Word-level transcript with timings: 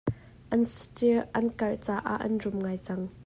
An 0.53 0.61
saṭil 0.75 1.17
an 1.37 1.47
karh 1.59 1.77
caah 1.85 2.19
an 2.25 2.33
rum 2.43 2.57
ngai 2.63 2.79
cang. 2.85 3.03